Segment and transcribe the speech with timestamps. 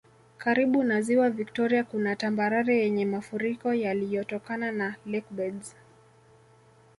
[0.37, 5.75] Karibu na Ziwa Viktoria kuna tambarare yenye mafuriko yaliyotokana na lakebeds